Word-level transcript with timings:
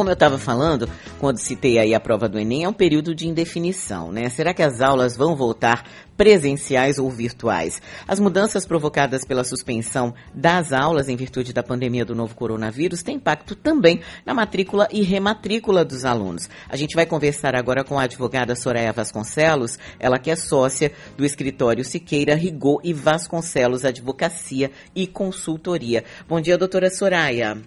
Como 0.00 0.08
eu 0.08 0.14
estava 0.14 0.38
falando, 0.38 0.88
quando 1.18 1.36
citei 1.36 1.78
aí 1.78 1.94
a 1.94 2.00
prova 2.00 2.26
do 2.26 2.38
Enem, 2.38 2.64
é 2.64 2.68
um 2.70 2.72
período 2.72 3.14
de 3.14 3.28
indefinição, 3.28 4.10
né? 4.10 4.30
Será 4.30 4.54
que 4.54 4.62
as 4.62 4.80
aulas 4.80 5.14
vão 5.14 5.36
voltar 5.36 5.86
presenciais 6.16 6.98
ou 6.98 7.10
virtuais? 7.10 7.82
As 8.08 8.18
mudanças 8.18 8.64
provocadas 8.64 9.26
pela 9.26 9.44
suspensão 9.44 10.14
das 10.32 10.72
aulas 10.72 11.10
em 11.10 11.16
virtude 11.16 11.52
da 11.52 11.62
pandemia 11.62 12.02
do 12.02 12.14
novo 12.14 12.34
coronavírus 12.34 13.02
têm 13.02 13.16
impacto 13.16 13.54
também 13.54 14.00
na 14.24 14.32
matrícula 14.32 14.88
e 14.90 15.02
rematrícula 15.02 15.84
dos 15.84 16.06
alunos. 16.06 16.48
A 16.70 16.76
gente 16.78 16.96
vai 16.96 17.04
conversar 17.04 17.54
agora 17.54 17.84
com 17.84 17.98
a 17.98 18.04
advogada 18.04 18.56
Soraya 18.56 18.94
Vasconcelos, 18.94 19.78
ela 19.98 20.18
que 20.18 20.30
é 20.30 20.34
sócia 20.34 20.92
do 21.14 21.26
escritório 21.26 21.84
Siqueira, 21.84 22.34
Rigor 22.34 22.80
e 22.82 22.94
Vasconcelos 22.94 23.84
Advocacia 23.84 24.70
e 24.96 25.06
Consultoria. 25.06 26.04
Bom 26.26 26.40
dia, 26.40 26.56
doutora 26.56 26.88
Soraya. 26.88 27.58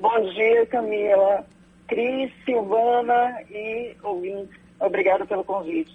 Bom 0.00 0.20
dia, 0.32 0.66
Camila. 0.66 1.44
Cris, 1.88 2.30
Silvana 2.44 3.42
e 3.50 3.96
ouvintes. 4.02 4.56
Obrigada 4.78 5.26
pelo 5.26 5.42
convite. 5.42 5.92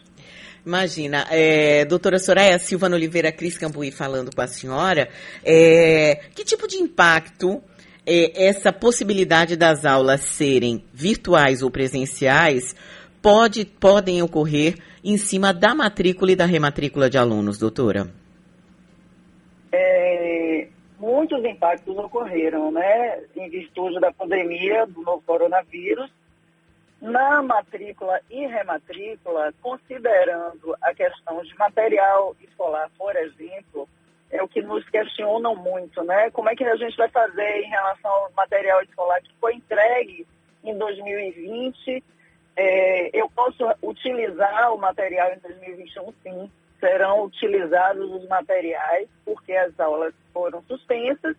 Imagina, 0.66 1.26
é, 1.30 1.86
doutora 1.86 2.18
Soraya 2.20 2.58
Silvana 2.58 2.96
Oliveira 2.96 3.32
Cris 3.32 3.58
Cambuí 3.58 3.92
falando 3.92 4.34
com 4.34 4.42
a 4.42 4.48
senhora, 4.48 5.10
é, 5.44 6.22
que 6.34 6.44
tipo 6.44 6.68
de 6.68 6.78
impacto 6.78 7.62
é, 8.06 8.48
essa 8.48 8.72
possibilidade 8.72 9.56
das 9.56 9.86
aulas 9.86 10.22
serem 10.22 10.84
virtuais 10.94 11.62
ou 11.62 11.70
presenciais 11.70 12.76
pode, 13.22 13.66
podem 13.66 14.22
ocorrer 14.22 14.76
em 15.04 15.18
cima 15.18 15.54
da 15.54 15.76
matrícula 15.76 16.32
e 16.32 16.36
da 16.36 16.46
rematrícula 16.46 17.10
de 17.10 17.18
alunos, 17.18 17.58
doutora? 17.58 18.10
É, 19.72 20.13
muitos 21.04 21.44
impactos 21.44 21.98
ocorreram, 21.98 22.72
né, 22.72 23.22
em 23.36 23.50
virtude 23.50 24.00
da 24.00 24.12
pandemia 24.14 24.86
do 24.88 25.02
novo 25.02 25.22
coronavírus. 25.26 26.10
Na 27.02 27.44
matrícula 27.44 28.22
e 28.30 28.48
rematrícula, 28.48 29.54
considerando 29.62 30.74
a 30.82 30.94
questão 30.94 31.44
de 31.44 31.54
material 31.58 32.34
escolar, 32.42 32.90
por 32.98 33.14
exemplo, 33.18 33.90
é 34.32 34.42
o 34.42 34.48
que 34.48 34.62
nos 34.62 34.88
questionam 34.88 35.54
muito, 35.54 36.02
né? 36.06 36.32
Como 36.32 36.50
é 36.50 36.56
que 36.56 36.64
a 36.64 36.78
gente 36.78 36.96
vai 36.96 37.10
fazer 37.10 37.62
em 37.62 37.70
relação 37.70 38.10
ao 38.10 38.32
material 38.32 38.82
escolar 38.82 39.22
que 39.22 39.34
foi 39.42 39.56
entregue 39.56 40.26
em 40.64 40.78
2020? 40.78 42.02
É, 42.56 43.10
eu 43.20 43.30
posso 43.30 43.66
utilizar 43.82 44.74
o 44.74 44.78
material 44.78 45.34
em 45.34 45.40
2021, 45.40 46.14
sim 46.24 46.50
serão 46.84 47.24
utilizados 47.24 48.12
os 48.12 48.28
materiais, 48.28 49.08
porque 49.24 49.54
as 49.54 49.80
aulas 49.80 50.14
foram 50.34 50.62
suspensas 50.64 51.38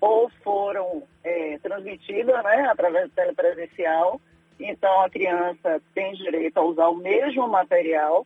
ou 0.00 0.30
foram 0.44 1.02
é, 1.24 1.58
transmitidas 1.58 2.44
né, 2.44 2.68
através 2.70 3.08
do 3.08 3.14
telepresencial. 3.14 4.20
Então, 4.60 5.00
a 5.02 5.10
criança 5.10 5.82
tem 5.92 6.14
direito 6.14 6.58
a 6.58 6.62
usar 6.62 6.86
o 6.86 6.94
mesmo 6.94 7.48
material. 7.48 8.24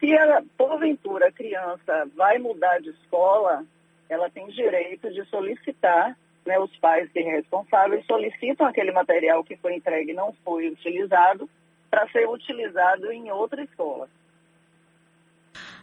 Se, 0.00 0.08
porventura, 0.56 1.28
a 1.28 1.32
criança 1.32 2.08
vai 2.16 2.38
mudar 2.38 2.80
de 2.80 2.88
escola, 2.90 3.62
ela 4.08 4.30
tem 4.30 4.46
direito 4.48 5.12
de 5.12 5.26
solicitar, 5.26 6.16
né, 6.46 6.58
os 6.58 6.74
pais 6.78 7.10
que 7.12 7.20
responsáveis 7.20 8.06
solicitam 8.06 8.66
aquele 8.66 8.92
material 8.92 9.44
que 9.44 9.56
foi 9.56 9.74
entregue 9.74 10.12
e 10.12 10.14
não 10.14 10.32
foi 10.42 10.68
utilizado, 10.68 11.50
para 11.90 12.08
ser 12.08 12.26
utilizado 12.26 13.12
em 13.12 13.30
outra 13.30 13.62
escola. 13.62 14.08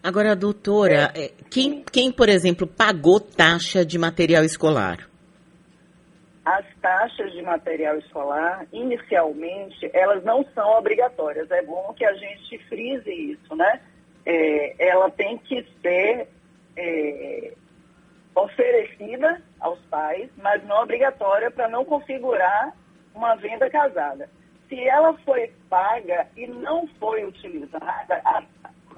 Agora, 0.04 0.36
doutora, 0.36 1.14
é. 1.16 1.32
quem, 1.50 1.82
quem, 1.82 2.12
por 2.12 2.28
exemplo, 2.28 2.68
pagou 2.68 3.22
taxa 3.22 3.86
de 3.86 3.98
material 3.98 4.44
escolar? 4.44 5.08
As 6.44 6.66
taxas 6.82 7.32
de 7.32 7.42
material 7.42 7.98
escolar, 8.00 8.66
inicialmente, 8.74 9.90
elas 9.94 10.22
não 10.26 10.44
são 10.54 10.78
obrigatórias. 10.78 11.50
É 11.50 11.62
bom 11.62 11.94
que 11.96 12.04
a 12.04 12.12
gente 12.16 12.58
frise 12.68 13.10
isso, 13.10 13.56
né? 13.56 13.80
É, 14.26 14.90
ela 14.90 15.10
tem 15.10 15.38
que 15.38 15.66
ser 15.82 16.28
é, 16.76 17.54
oferecida 18.36 19.42
aos 19.62 19.80
pais, 19.86 20.30
mas 20.36 20.62
não 20.66 20.84
obrigatória 20.84 21.50
para 21.50 21.70
não 21.70 21.86
configurar 21.86 22.74
uma 23.16 23.36
venda 23.36 23.70
casada. 23.70 24.30
Se 24.68 24.78
ela 24.86 25.14
foi 25.20 25.50
paga 25.70 26.28
e 26.36 26.46
não 26.46 26.88
foi 27.00 27.24
utilizada, 27.24 28.22
a 28.26 28.44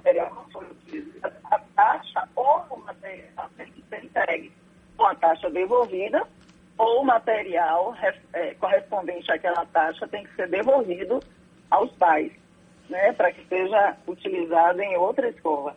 material 0.05 0.33
não 0.35 0.49
foi 0.51 0.65
utilizado, 0.65 1.35
a 1.45 1.59
taxa 1.75 2.29
ou 2.35 2.63
o 2.69 2.77
material 2.77 3.49
tem 3.57 3.71
que 3.71 3.81
ser 3.89 4.05
entregue 4.05 4.51
com 4.95 5.05
a 5.05 5.14
taxa 5.25 5.49
devolvida 5.49 6.21
ou 6.77 7.03
material 7.03 7.95
é, 8.33 8.53
correspondente 8.55 9.31
àquela 9.31 9.65
taxa 9.65 10.07
tem 10.07 10.23
que 10.23 10.35
ser 10.35 10.47
devolvido 10.49 11.19
aos 11.71 11.91
pais, 11.93 12.31
né, 12.89 13.11
para 13.13 13.31
que 13.31 13.43
seja 13.47 13.97
utilizado 14.07 14.79
em 14.81 14.95
outra 14.97 15.27
escola. 15.29 15.75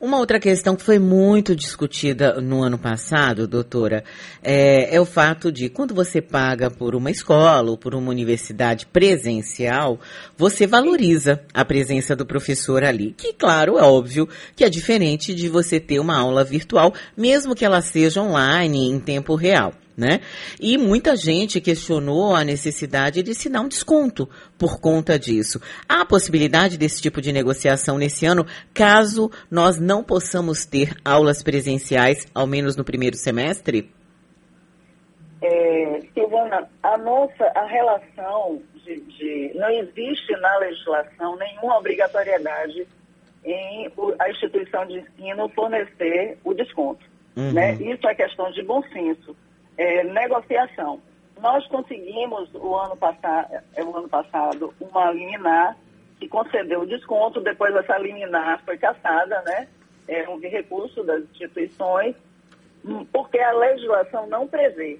Uma 0.00 0.18
outra 0.18 0.38
questão 0.38 0.76
que 0.76 0.84
foi 0.84 1.00
muito 1.00 1.56
discutida 1.56 2.40
no 2.40 2.62
ano 2.62 2.78
passado, 2.78 3.48
doutora, 3.48 4.04
é, 4.40 4.94
é, 4.94 5.00
o 5.00 5.04
fato 5.04 5.50
de 5.50 5.68
quando 5.68 5.92
você 5.92 6.22
paga 6.22 6.70
por 6.70 6.94
uma 6.94 7.10
escola 7.10 7.72
ou 7.72 7.76
por 7.76 7.96
uma 7.96 8.08
universidade 8.08 8.86
presencial, 8.86 9.98
você 10.36 10.68
valoriza 10.68 11.42
a 11.52 11.64
presença 11.64 12.14
do 12.14 12.24
professor 12.24 12.84
ali. 12.84 13.12
Que, 13.18 13.32
claro, 13.32 13.76
é 13.76 13.82
óbvio 13.82 14.28
que 14.54 14.62
é 14.62 14.68
diferente 14.68 15.34
de 15.34 15.48
você 15.48 15.80
ter 15.80 15.98
uma 15.98 16.16
aula 16.16 16.44
virtual, 16.44 16.94
mesmo 17.16 17.56
que 17.56 17.64
ela 17.64 17.82
seja 17.82 18.22
online 18.22 18.88
em 18.88 19.00
tempo 19.00 19.34
real 19.34 19.74
né? 19.98 20.20
E 20.60 20.78
muita 20.78 21.16
gente 21.16 21.60
questionou 21.60 22.32
a 22.32 22.44
necessidade 22.44 23.20
de 23.20 23.34
se 23.34 23.50
dar 23.50 23.62
um 23.62 23.68
desconto 23.68 24.28
por 24.56 24.80
conta 24.80 25.18
disso. 25.18 25.60
Há 25.88 26.02
a 26.02 26.06
possibilidade 26.06 26.78
desse 26.78 27.02
tipo 27.02 27.20
de 27.20 27.32
negociação 27.32 27.98
nesse 27.98 28.24
ano, 28.24 28.46
caso 28.72 29.28
nós 29.50 29.76
não 29.76 30.04
possamos 30.04 30.64
ter 30.64 30.94
aulas 31.04 31.42
presenciais, 31.42 32.28
ao 32.32 32.46
menos 32.46 32.76
no 32.76 32.84
primeiro 32.84 33.16
semestre? 33.16 33.90
É, 35.42 36.00
Silvana, 36.14 36.68
a 36.80 36.96
nossa 36.96 37.44
a 37.54 37.66
relação 37.66 38.62
de, 38.84 39.00
de, 39.00 39.52
não 39.56 39.68
existe 39.70 40.32
na 40.40 40.58
legislação 40.58 41.36
nenhuma 41.36 41.78
obrigatoriedade 41.78 42.86
em 43.44 43.90
a 44.18 44.30
instituição 44.30 44.86
de 44.86 44.98
ensino 44.98 45.48
fornecer 45.50 46.38
o 46.44 46.54
desconto. 46.54 47.04
Uhum. 47.36 47.52
Né? 47.52 47.74
Isso 47.74 48.06
é 48.06 48.14
questão 48.14 48.50
de 48.52 48.62
bom 48.62 48.82
senso 48.92 49.36
é, 49.78 50.02
negociação. 50.02 51.00
Nós 51.40 51.64
conseguimos 51.68 52.52
o 52.52 52.74
ano, 52.74 52.96
passado, 52.96 53.62
é, 53.76 53.84
o 53.84 53.96
ano 53.96 54.08
passado 54.08 54.74
uma 54.80 55.12
liminar 55.12 55.76
que 56.18 56.28
concedeu 56.28 56.84
desconto, 56.84 57.40
depois 57.40 57.74
essa 57.76 57.96
liminar 57.96 58.60
foi 58.64 58.76
cassada, 58.76 59.40
né? 59.42 59.68
É 60.08 60.28
um 60.28 60.40
recurso 60.40 61.04
das 61.04 61.22
instituições, 61.30 62.16
hum, 62.84 63.06
porque 63.12 63.38
a 63.38 63.52
legislação 63.52 64.26
não 64.26 64.48
prevê. 64.48 64.98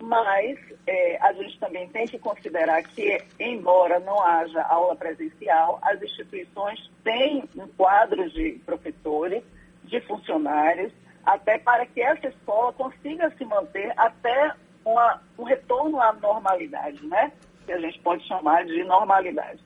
Mas 0.00 0.58
é, 0.84 1.18
a 1.20 1.32
gente 1.32 1.58
também 1.60 1.88
tem 1.88 2.06
que 2.06 2.18
considerar 2.18 2.82
que, 2.82 3.22
embora 3.38 4.00
não 4.00 4.20
haja 4.20 4.62
aula 4.62 4.96
presencial, 4.96 5.78
as 5.82 6.02
instituições 6.02 6.90
têm 7.04 7.44
um 7.56 7.68
quadro 7.68 8.28
de 8.30 8.60
professores, 8.64 9.44
de 9.84 10.00
funcionários, 10.00 10.92
até 11.28 11.58
para 11.58 11.84
que 11.84 12.00
essa 12.00 12.26
escola 12.26 12.72
consiga 12.72 13.30
se 13.36 13.44
manter 13.44 13.92
até 13.98 14.54
uma, 14.82 15.20
um 15.38 15.44
retorno 15.44 16.00
à 16.00 16.10
normalidade, 16.14 17.06
né? 17.06 17.30
Que 17.66 17.72
a 17.72 17.78
gente 17.78 17.98
pode 18.00 18.26
chamar 18.26 18.64
de 18.64 18.82
normalidade. 18.84 19.62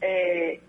É, 0.00 0.60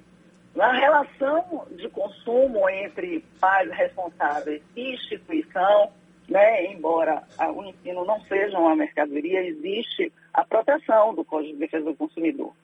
na 0.55 0.71
relação 0.71 1.67
de 1.69 1.87
consumo 1.89 2.67
entre 2.67 3.23
pais 3.39 3.69
responsáveis 3.73 4.63
e 4.75 4.95
instituição, 4.95 5.91
né, 6.27 6.65
embora 6.65 7.21
o 7.55 7.63
ensino 7.65 8.03
não 8.03 8.19
seja 8.21 8.57
uma 8.57 8.75
mercadoria, 8.75 9.45
existe 9.45 10.11
a 10.33 10.43
proteção 10.43 11.13
do 11.13 11.23
Código 11.23 11.53
de 11.53 11.59
Defesa 11.59 11.85
do 11.85 11.95
Consumidor. 11.95 12.55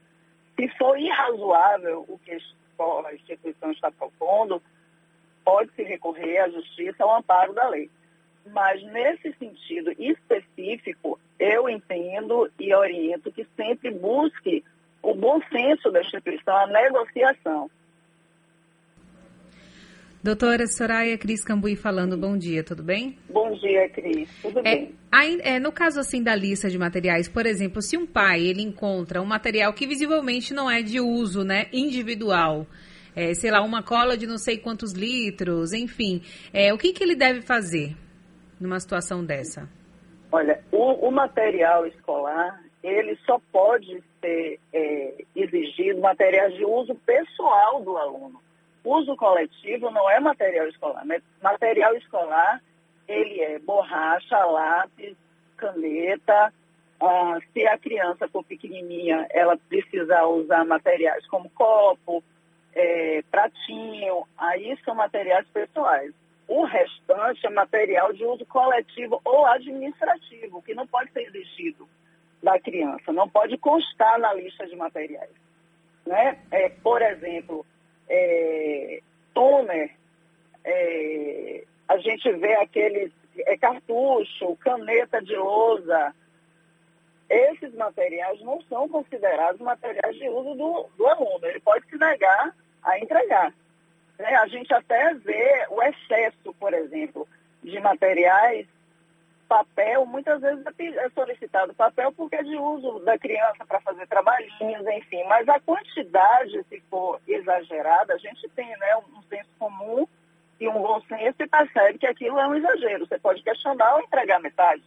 Se 0.55 0.67
for 0.69 0.97
irrazoável 0.97 2.03
o 2.07 2.17
que 2.17 2.31
a 2.31 3.13
instituição 3.13 3.71
está 3.71 3.91
propondo, 3.91 4.59
pode-se 5.49 5.81
recorrer 5.81 6.37
à 6.37 6.49
justiça 6.49 7.03
ao 7.03 7.17
amparo 7.17 7.53
da 7.53 7.67
lei. 7.69 7.89
Mas, 8.53 8.83
nesse 8.83 9.33
sentido 9.39 9.91
específico, 9.97 11.19
eu 11.39 11.67
entendo 11.67 12.51
e 12.59 12.71
oriento 12.73 13.31
que 13.31 13.47
sempre 13.55 13.89
busque 13.89 14.63
o 15.01 15.15
bom 15.15 15.41
senso 15.51 15.89
da 15.89 16.01
instituição, 16.01 16.55
a 16.55 16.67
negociação. 16.67 17.69
Doutora 20.21 20.67
Soraya 20.67 21.17
Cris 21.17 21.43
Cambuí 21.43 21.75
falando, 21.75 22.15
bom 22.17 22.37
dia, 22.37 22.63
tudo 22.63 22.83
bem? 22.83 23.17
Bom 23.29 23.51
dia, 23.53 23.89
Cris, 23.89 24.29
tudo 24.41 24.59
é, 24.59 24.61
bem. 24.61 24.95
É, 25.43 25.59
no 25.59 25.71
caso 25.71 25.99
assim 25.99 26.21
da 26.21 26.35
lista 26.35 26.69
de 26.69 26.77
materiais, 26.77 27.27
por 27.27 27.45
exemplo, 27.45 27.81
se 27.81 27.97
um 27.97 28.05
pai 28.05 28.41
ele 28.41 28.61
encontra 28.61 29.21
um 29.21 29.25
material 29.25 29.73
que 29.73 29.87
visivelmente 29.87 30.53
não 30.53 30.69
é 30.69 30.83
de 30.83 30.99
uso 30.99 31.43
né, 31.43 31.67
individual, 31.71 32.67
é, 33.15 33.33
sei 33.33 33.51
lá, 33.51 33.61
uma 33.61 33.83
cola 33.83 34.17
de 34.17 34.27
não 34.27 34.37
sei 34.37 34.57
quantos 34.57 34.93
litros, 34.93 35.73
enfim. 35.73 36.21
É, 36.53 36.73
o 36.73 36.77
que, 36.77 36.93
que 36.93 37.03
ele 37.03 37.15
deve 37.15 37.41
fazer 37.41 37.95
numa 38.59 38.79
situação 38.79 39.23
dessa? 39.25 39.69
Olha, 40.31 40.61
o, 40.71 41.07
o 41.07 41.11
material 41.11 41.87
escolar, 41.87 42.61
ele 42.83 43.17
só 43.25 43.39
pode 43.51 44.03
ser 44.21 44.59
é, 44.73 45.13
exigido 45.35 46.01
materiais 46.01 46.53
de 46.55 46.65
uso 46.65 46.93
pessoal 46.95 47.81
do 47.81 47.97
aluno. 47.97 48.39
Uso 48.83 49.15
coletivo 49.15 49.89
não 49.91 50.09
é 50.09 50.19
material 50.19 50.67
escolar. 50.67 51.03
Material 51.41 51.95
escolar, 51.95 52.61
ele 53.07 53.41
é 53.41 53.59
borracha, 53.59 54.37
lápis, 54.37 55.15
caneta. 55.57 56.53
Ah, 57.01 57.39
se 57.53 57.65
a 57.65 57.77
criança 57.77 58.27
for 58.27 58.43
pequenininha, 58.43 59.25
ela 59.31 59.57
precisar 59.69 60.25
usar 60.27 60.65
materiais 60.65 61.25
como 61.27 61.49
copo, 61.51 62.23
é, 62.73 63.21
pratinho, 63.29 64.27
aí 64.37 64.77
são 64.83 64.95
materiais 64.95 65.47
pessoais. 65.49 66.13
O 66.47 66.63
restante 66.65 67.45
é 67.45 67.49
material 67.49 68.11
de 68.11 68.25
uso 68.25 68.45
coletivo 68.45 69.21
ou 69.23 69.45
administrativo, 69.45 70.61
que 70.61 70.73
não 70.73 70.87
pode 70.87 71.11
ser 71.11 71.21
exigido 71.27 71.87
da 72.41 72.59
criança, 72.59 73.11
não 73.11 73.29
pode 73.29 73.57
constar 73.57 74.17
na 74.19 74.33
lista 74.33 74.65
de 74.65 74.75
materiais. 74.75 75.29
Né? 76.05 76.39
É, 76.49 76.69
por 76.69 77.01
exemplo, 77.01 77.65
é, 78.09 79.01
toner, 79.33 79.91
é, 80.63 81.63
a 81.87 81.97
gente 81.97 82.31
vê 82.33 82.55
aqueles 82.55 83.11
é, 83.37 83.57
cartucho, 83.57 84.55
caneta 84.57 85.21
de 85.21 85.35
lousa. 85.35 86.13
Esses 87.29 87.73
materiais 87.75 88.41
não 88.41 88.61
são 88.63 88.89
considerados 88.89 89.61
materiais 89.61 90.15
de 90.15 90.27
uso 90.29 90.55
do, 90.55 90.89
do 90.97 91.07
aluno. 91.07 91.45
Ele 91.45 91.59
pode 91.59 91.85
se 91.87 91.97
negar 91.97 92.55
a 92.83 92.99
entregar. 92.99 93.53
Né? 94.17 94.35
A 94.35 94.47
gente 94.47 94.73
até 94.73 95.13
vê 95.13 95.67
o 95.69 95.81
excesso, 95.83 96.53
por 96.59 96.73
exemplo, 96.73 97.27
de 97.63 97.79
materiais, 97.79 98.67
papel, 99.47 100.05
muitas 100.05 100.39
vezes 100.41 100.63
é 100.77 101.09
solicitado 101.09 101.73
papel 101.73 102.11
porque 102.11 102.35
é 102.35 102.43
de 102.43 102.55
uso 102.55 102.99
da 102.99 103.17
criança 103.17 103.65
para 103.65 103.81
fazer 103.81 104.05
trabalhinhos, 104.07 104.85
enfim. 104.87 105.23
Mas 105.27 105.49
a 105.49 105.59
quantidade, 105.59 106.63
se 106.69 106.79
for 106.89 107.19
exagerada, 107.27 108.13
a 108.13 108.17
gente 108.17 108.47
tem 108.49 108.67
né, 108.67 108.97
um 108.97 109.21
senso 109.23 109.49
comum 109.57 110.07
e 110.59 110.67
um 110.67 110.73
bom 110.73 111.01
senso 111.01 111.35
e 111.39 111.47
percebe 111.47 111.97
que 111.97 112.05
aquilo 112.05 112.39
é 112.39 112.47
um 112.47 112.55
exagero. 112.55 113.07
Você 113.07 113.17
pode 113.17 113.41
questionar 113.41 113.95
ou 113.95 114.01
entregar 114.01 114.39
metade. 114.39 114.83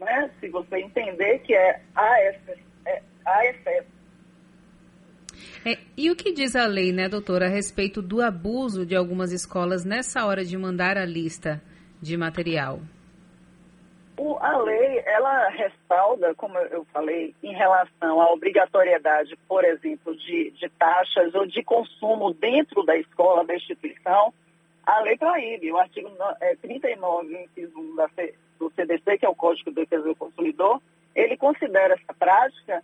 Né? 0.00 0.30
Se 0.40 0.48
você 0.48 0.78
entender 0.78 1.38
que 1.40 1.54
é 1.54 1.80
a 1.94 2.22
excesso. 2.30 2.70
É, 2.86 3.02
a 3.26 3.44
é, 5.64 5.78
e 5.96 6.10
o 6.10 6.16
que 6.16 6.32
diz 6.32 6.56
a 6.56 6.66
lei, 6.66 6.90
né, 6.90 7.08
doutora, 7.08 7.46
a 7.46 7.48
respeito 7.48 8.00
do 8.00 8.22
abuso 8.22 8.86
de 8.86 8.96
algumas 8.96 9.30
escolas 9.30 9.84
nessa 9.84 10.24
hora 10.24 10.42
de 10.42 10.56
mandar 10.56 10.96
a 10.96 11.04
lista 11.04 11.60
de 12.00 12.16
material? 12.16 12.80
O, 14.16 14.36
a 14.38 14.56
lei, 14.58 15.02
ela 15.06 15.48
respalda, 15.50 16.34
como 16.34 16.58
eu 16.58 16.84
falei, 16.92 17.34
em 17.42 17.54
relação 17.54 18.20
à 18.20 18.32
obrigatoriedade, 18.32 19.36
por 19.46 19.64
exemplo, 19.64 20.16
de, 20.16 20.50
de 20.52 20.68
taxas 20.78 21.34
ou 21.34 21.46
de 21.46 21.62
consumo 21.62 22.32
dentro 22.34 22.82
da 22.82 22.96
escola, 22.96 23.44
da 23.44 23.54
instituição, 23.54 24.32
a 24.96 25.00
lei 25.00 25.16
proíbe. 25.16 25.72
O 25.72 25.78
artigo 25.78 26.10
é, 26.40 26.56
39, 26.56 27.44
inciso 27.44 27.78
1 27.78 27.96
da, 27.96 28.10
do 28.58 28.70
CDC, 28.70 29.18
que 29.18 29.26
é 29.26 29.28
o 29.28 29.34
Código 29.34 29.70
de 29.70 29.76
Defesa 29.76 30.04
do 30.04 30.16
Consumidor, 30.16 30.80
ele 31.14 31.36
considera 31.36 31.94
essa 31.94 32.14
prática 32.14 32.82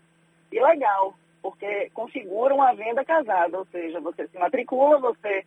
ilegal 0.51 1.15
porque 1.43 1.91
configuram 1.95 2.61
a 2.61 2.73
venda 2.73 3.05
casada, 3.05 3.57
ou 3.57 3.65
seja, 3.67 4.01
você 4.01 4.27
se 4.27 4.37
matricula, 4.37 4.99
você 4.99 5.45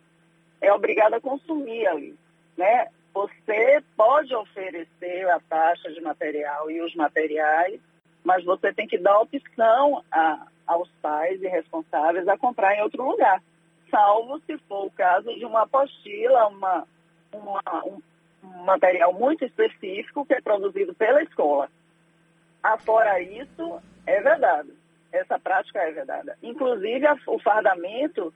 é 0.58 0.72
obrigado 0.72 1.12
a 1.12 1.20
consumir 1.20 1.86
ali, 1.86 2.16
né? 2.56 2.88
Você 3.12 3.82
pode 3.94 4.34
oferecer 4.34 5.28
a 5.30 5.38
taxa 5.40 5.92
de 5.92 6.00
material 6.00 6.70
e 6.70 6.80
os 6.80 6.94
materiais, 6.94 7.78
mas 8.24 8.42
você 8.44 8.72
tem 8.72 8.86
que 8.86 8.96
dar 8.96 9.20
opção 9.20 10.02
a, 10.10 10.46
aos 10.66 10.88
pais 11.02 11.42
e 11.42 11.48
responsáveis 11.48 12.26
a 12.28 12.38
comprar 12.38 12.74
em 12.76 12.82
outro 12.82 13.04
lugar, 13.04 13.42
salvo 13.90 14.40
se 14.46 14.56
for 14.68 14.86
o 14.86 14.90
caso 14.90 15.34
de 15.34 15.44
uma 15.44 15.62
apostila, 15.62 16.48
uma, 16.48 16.86
uma 17.32 17.84
um, 17.84 18.00
material 18.64 19.12
muito 19.12 19.44
específico 19.44 20.24
que 20.24 20.34
é 20.34 20.40
produzido 20.40 20.94
pela 20.94 21.22
escola. 21.22 21.68
Afora 22.62 23.20
isso, 23.20 23.80
é 24.06 24.20
verdade 24.20 24.80
essa 25.12 25.38
prática 25.38 25.80
é 25.80 25.90
vedada. 25.92 26.36
Inclusive, 26.42 27.06
a, 27.06 27.16
o 27.26 27.38
fardamento, 27.38 28.32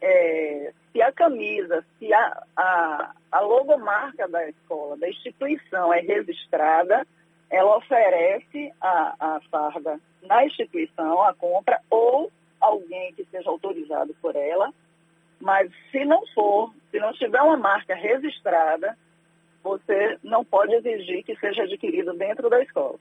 é, 0.00 0.72
se 0.92 1.00
a 1.00 1.12
camisa, 1.12 1.84
se 1.98 2.12
a, 2.12 2.42
a, 2.56 3.14
a 3.32 3.40
logomarca 3.40 4.28
da 4.28 4.48
escola, 4.48 4.96
da 4.96 5.08
instituição 5.08 5.92
é 5.92 6.00
registrada, 6.00 7.06
ela 7.50 7.76
oferece 7.76 8.72
a, 8.80 9.14
a 9.18 9.40
farda 9.50 10.00
na 10.22 10.44
instituição, 10.44 11.22
a 11.22 11.32
compra, 11.34 11.80
ou 11.88 12.30
alguém 12.60 13.12
que 13.14 13.24
seja 13.26 13.48
autorizado 13.48 14.14
por 14.20 14.34
ela. 14.34 14.72
Mas 15.40 15.70
se 15.90 16.04
não 16.04 16.26
for, 16.28 16.72
se 16.90 16.98
não 16.98 17.12
tiver 17.12 17.40
uma 17.40 17.56
marca 17.56 17.94
registrada, 17.94 18.96
você 19.62 20.18
não 20.22 20.44
pode 20.44 20.74
exigir 20.74 21.24
que 21.24 21.36
seja 21.36 21.64
adquirido 21.64 22.14
dentro 22.14 22.48
da 22.48 22.62
escola. 22.62 22.98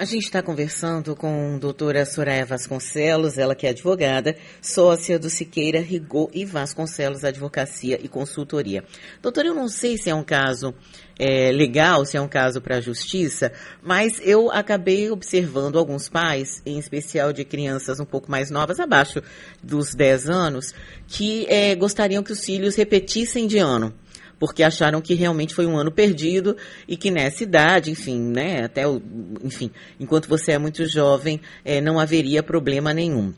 A 0.00 0.04
gente 0.06 0.24
está 0.24 0.42
conversando 0.42 1.14
com 1.14 1.56
a 1.56 1.58
doutora 1.58 2.06
Soraya 2.06 2.46
Vasconcelos, 2.46 3.36
ela 3.36 3.54
que 3.54 3.66
é 3.66 3.68
advogada, 3.68 4.34
sócia 4.62 5.18
do 5.18 5.28
Siqueira, 5.28 5.78
Rigor 5.78 6.30
e 6.32 6.42
Vasconcelos 6.42 7.22
Advocacia 7.22 8.00
e 8.02 8.08
Consultoria. 8.08 8.82
Doutora, 9.20 9.48
eu 9.48 9.54
não 9.54 9.68
sei 9.68 9.98
se 9.98 10.08
é 10.08 10.14
um 10.14 10.24
caso 10.24 10.74
é, 11.18 11.52
legal, 11.52 12.06
se 12.06 12.16
é 12.16 12.20
um 12.20 12.26
caso 12.26 12.62
para 12.62 12.76
a 12.76 12.80
justiça, 12.80 13.52
mas 13.82 14.18
eu 14.24 14.50
acabei 14.50 15.10
observando 15.10 15.78
alguns 15.78 16.08
pais, 16.08 16.62
em 16.64 16.78
especial 16.78 17.30
de 17.30 17.44
crianças 17.44 18.00
um 18.00 18.06
pouco 18.06 18.30
mais 18.30 18.50
novas, 18.50 18.80
abaixo 18.80 19.22
dos 19.62 19.94
10 19.94 20.30
anos, 20.30 20.74
que 21.06 21.44
é, 21.46 21.74
gostariam 21.74 22.22
que 22.22 22.32
os 22.32 22.42
filhos 22.42 22.74
repetissem 22.74 23.46
de 23.46 23.58
ano 23.58 23.92
porque 24.40 24.62
acharam 24.62 25.02
que 25.02 25.14
realmente 25.14 25.54
foi 25.54 25.66
um 25.66 25.76
ano 25.76 25.92
perdido 25.92 26.56
e 26.88 26.96
que 26.96 27.10
nessa 27.10 27.44
idade, 27.44 27.90
enfim, 27.90 28.18
né, 28.18 28.64
até 28.64 28.88
o, 28.88 29.00
enfim, 29.44 29.70
enquanto 30.00 30.28
você 30.28 30.52
é 30.52 30.58
muito 30.58 30.86
jovem, 30.86 31.40
é, 31.62 31.80
não 31.80 32.00
haveria 32.00 32.42
problema 32.42 32.94
nenhum. 32.94 33.34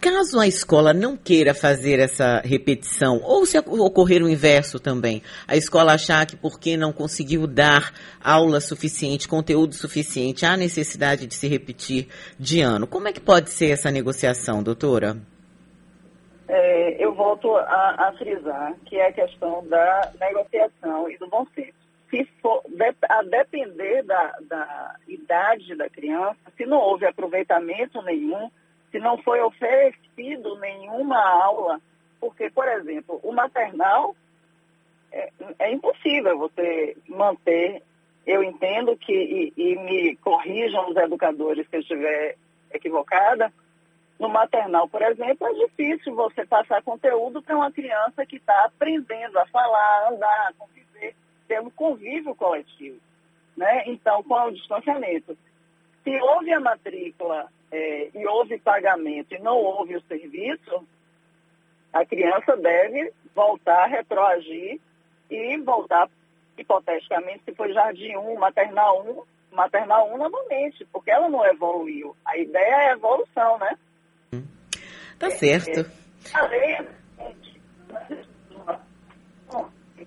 Caso 0.00 0.38
a 0.38 0.46
escola 0.46 0.92
não 0.92 1.16
queira 1.16 1.54
fazer 1.54 1.98
essa 1.98 2.42
repetição, 2.44 3.22
ou 3.22 3.46
se 3.46 3.56
ocorrer 3.56 4.22
o 4.22 4.28
inverso 4.28 4.78
também, 4.78 5.22
a 5.48 5.56
escola 5.56 5.94
achar 5.94 6.26
que 6.26 6.36
porque 6.36 6.76
não 6.76 6.92
conseguiu 6.92 7.46
dar 7.46 7.94
aula 8.22 8.60
suficiente, 8.60 9.26
conteúdo 9.26 9.74
suficiente, 9.74 10.44
há 10.44 10.56
necessidade 10.58 11.26
de 11.26 11.34
se 11.34 11.46
repetir 11.48 12.08
de 12.38 12.60
ano, 12.60 12.86
como 12.86 13.08
é 13.08 13.12
que 13.12 13.20
pode 13.20 13.48
ser 13.48 13.70
essa 13.70 13.90
negociação, 13.90 14.62
doutora? 14.62 15.16
É, 16.48 17.02
eu 17.02 17.14
volto 17.14 17.56
a, 17.56 18.08
a, 18.08 18.12
frisar 18.12 18.74
que 18.84 18.96
é 18.96 19.08
a 19.08 19.12
questão 19.12 19.66
da 19.66 20.12
negociação 20.20 21.08
e 21.10 21.16
do 21.16 21.26
bom 21.28 21.46
senso. 21.54 21.72
Se 22.10 22.24
for, 22.40 22.62
a 23.08 23.22
depender 23.22 24.02
da, 24.02 24.36
da 24.42 24.96
idade 25.08 25.74
da 25.74 25.88
criança, 25.88 26.38
se 26.56 26.64
não 26.66 26.78
houve 26.78 27.06
aproveitamento 27.06 28.00
nenhum, 28.02 28.50
se 28.90 28.98
não 28.98 29.18
foi 29.18 29.40
oferecido 29.40 30.56
nenhuma 30.60 31.18
aula, 31.18 31.80
porque, 32.20 32.50
por 32.50 32.68
exemplo, 32.68 33.18
o 33.22 33.32
maternal 33.32 34.14
é, 35.10 35.30
é 35.58 35.72
impossível 35.72 36.38
você 36.38 36.96
manter. 37.08 37.82
Eu 38.26 38.42
entendo 38.42 38.96
que, 38.96 39.12
e, 39.12 39.52
e 39.56 39.76
me 39.76 40.16
corrijam 40.16 40.90
os 40.90 40.96
educadores 40.96 41.66
se 41.68 41.76
eu 41.76 41.80
estiver 41.80 42.36
equivocada, 42.72 43.52
no 44.18 44.28
maternal, 44.28 44.88
por 44.88 45.02
exemplo, 45.02 45.46
é 45.46 45.52
difícil 45.66 46.14
você 46.14 46.46
passar 46.46 46.82
conteúdo 46.82 47.42
para 47.42 47.56
uma 47.56 47.72
criança 47.72 48.24
que 48.24 48.36
está 48.36 48.64
aprendendo 48.64 49.38
a 49.38 49.46
falar, 49.46 50.12
andar, 50.12 50.52
conviver, 50.56 51.14
ter 51.48 51.60
um 51.60 51.70
convívio 51.70 52.34
coletivo. 52.34 52.98
Né? 53.56 53.84
Então, 53.86 54.22
com 54.22 54.34
o 54.34 54.52
distanciamento. 54.52 55.36
Se 56.02 56.20
houve 56.20 56.52
a 56.52 56.60
matrícula 56.60 57.48
é, 57.72 58.10
e 58.14 58.26
houve 58.26 58.58
pagamento 58.58 59.34
e 59.34 59.38
não 59.38 59.56
houve 59.56 59.96
o 59.96 60.02
serviço, 60.02 60.86
a 61.92 62.04
criança 62.04 62.56
deve 62.56 63.12
voltar, 63.34 63.86
retroagir 63.86 64.80
e 65.30 65.56
voltar, 65.58 66.08
hipoteticamente, 66.56 67.42
se 67.44 67.54
foi 67.54 67.72
jardim 67.72 68.16
1, 68.16 68.38
maternal 68.38 69.04
1, 69.50 69.54
maternal 69.54 70.12
1 70.12 70.18
novamente, 70.18 70.84
porque 70.92 71.10
ela 71.10 71.28
não 71.28 71.44
evoluiu. 71.44 72.16
A 72.24 72.36
ideia 72.36 72.74
é 72.74 72.88
a 72.90 72.92
evolução, 72.92 73.58
né? 73.58 73.76
Tá 75.18 75.30
certo. 75.30 75.90
A 76.32 76.46
lei 76.46 76.78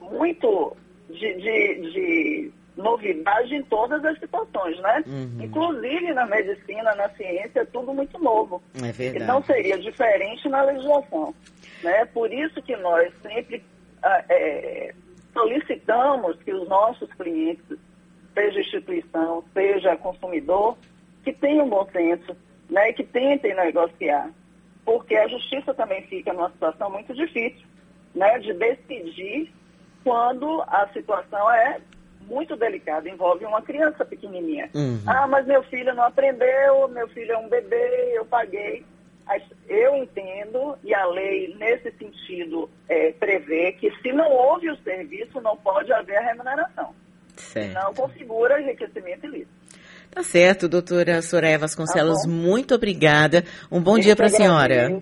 muito 0.02 0.76
de, 1.10 1.34
de, 1.36 1.92
de, 1.92 2.52
novidade 2.76 3.56
em 3.56 3.64
todas 3.64 4.04
as 4.06 4.20
situações, 4.20 4.80
né? 4.82 5.04
Uhum. 5.08 5.44
Inclusive 5.44 6.14
na 6.14 6.26
medicina, 6.28 6.94
na 6.96 7.10
ciência, 7.10 7.62
é 7.62 7.66
tudo 7.66 7.94
muito 7.94 8.20
novo. 8.20 8.62
É 8.76 8.92
verdade. 8.92 9.26
Não 9.26 9.42
seria 9.44 9.78
diferente 9.80 10.48
na 10.48 10.64
legislação. 10.64 11.34
Né? 11.84 12.06
Por 12.06 12.32
isso 12.32 12.62
que 12.62 12.76
nós 12.78 13.12
sempre 13.22 13.64
ah, 14.04 14.24
é, 14.30 14.94
solicitamos 15.34 16.38
que 16.44 16.54
os 16.54 16.68
nossos 16.68 17.12
clientes, 17.14 17.78
seja 18.34 18.60
instituição, 18.60 19.44
seja 19.54 19.98
consumidor, 19.98 20.78
que 21.24 21.34
tenham 21.34 21.68
bom 21.68 21.88
senso, 21.92 22.36
né, 22.70 22.94
que 22.94 23.04
tentem 23.04 23.56
negociar, 23.56 24.30
porque 24.88 25.18
a 25.18 25.28
justiça 25.28 25.74
também 25.74 26.02
fica 26.04 26.32
numa 26.32 26.50
situação 26.50 26.90
muito 26.90 27.14
difícil, 27.14 27.68
né, 28.16 28.40
de 28.40 28.54
decidir 28.54 29.54
quando 30.02 30.62
a 30.62 30.88
situação 30.94 31.52
é 31.52 31.82
muito 32.22 32.56
delicada, 32.56 33.10
envolve 33.10 33.44
uma 33.44 33.62
criança 33.62 34.06
pequenininha. 34.06 34.70
Uhum. 34.74 35.02
Ah, 35.06 35.28
mas 35.28 35.46
meu 35.46 35.62
filho 35.64 35.94
não 35.94 36.06
aprendeu, 36.06 36.88
meu 36.88 37.06
filho 37.10 37.34
é 37.34 37.38
um 37.38 37.50
bebê, 37.50 38.14
eu 38.14 38.24
paguei. 38.26 38.86
Eu 39.68 39.98
entendo, 39.98 40.78
e 40.82 40.94
a 40.94 41.06
lei, 41.06 41.54
nesse 41.60 41.92
sentido, 41.98 42.70
é, 42.88 43.12
prevê 43.12 43.74
que 43.74 43.92
se 44.02 44.14
não 44.14 44.32
houve 44.32 44.70
o 44.70 44.78
serviço, 44.84 45.42
não 45.42 45.58
pode 45.58 45.92
haver 45.92 46.16
a 46.16 46.22
remuneração. 46.22 46.96
Certo. 47.36 47.74
Não 47.74 47.94
configura 47.94 48.62
enriquecimento 48.62 49.26
ilícito. 49.26 49.57
Tá 50.12 50.24
certo, 50.24 50.68
doutora 50.68 51.22
Soraya 51.22 51.60
Vasconcelos, 51.60 52.24
tá 52.24 52.28
muito 52.28 52.74
obrigada. 52.74 53.44
Um 53.72 53.82
bom 53.82 53.98
eu 53.98 54.02
dia 54.04 54.16
para 54.16 54.28
a 54.28 54.30
senhora. 54.30 55.02